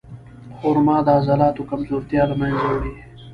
خرما 0.57 0.97
د 1.05 1.07
عضلاتو 1.17 1.67
کمزورتیا 1.71 2.23
له 2.31 2.35
منځه 2.41 2.65
وړي. 2.73 2.93